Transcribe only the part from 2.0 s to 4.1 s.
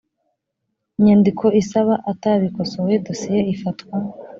atabikosoye dosiye ifatwa